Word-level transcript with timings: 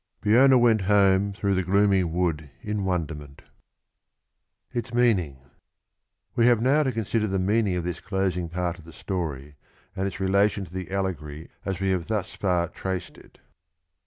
Peona 0.19 0.59
went 0.59 0.81
Home 0.81 1.31
throuj^h 1.31 1.53
the 1.53 1.63
giooin\ 1.63 2.05
wood 2.11 2.49
in 2.63 2.83
wonderment. 2.85 3.43
itaraeanina 4.73 5.37
\\7q 6.35 6.43
havc 6.43 6.59
uow 6.63 6.83
to 6.85 6.91
cousidcr 6.91 7.29
the 7.29 7.37
meaning 7.37 7.75
of 7.75 7.83
this 7.83 7.99
closing 7.99 8.49
part 8.49 8.79
of 8.79 8.85
the 8.85 8.93
story 8.93 9.57
and 9.95 10.07
its 10.07 10.19
relation 10.19 10.65
to 10.65 10.73
the 10.73 10.89
allegory 10.89 11.51
as 11.65 11.79
we 11.79 11.91
have 11.91 12.07
thus 12.07 12.33
far 12.33 12.67
traced 12.69 13.19
it. 13.19 13.37